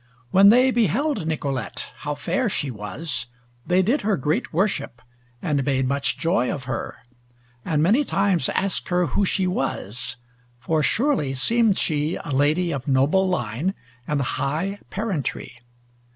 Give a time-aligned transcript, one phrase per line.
[0.31, 3.27] When they beheld Nicolete, how fair she was,
[3.67, 4.99] they did her great worship,
[5.43, 6.97] and made much joy of her,
[7.63, 10.15] and many times asked her who she was,
[10.57, 13.75] for surely seemed she a lady of noble line
[14.07, 15.61] and high parentry.